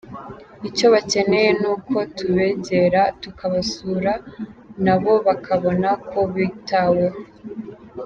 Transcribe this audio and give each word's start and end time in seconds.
Icyo 0.69 0.85
bakeneye 0.93 1.49
ni 1.61 1.67
uko 1.73 1.97
tubegera, 2.17 3.01
tukabasura 3.21 4.13
na 4.85 4.95
bo 5.01 5.13
bakabona 5.27 5.89
ko 6.09 6.19
bitaweho. 6.35 7.19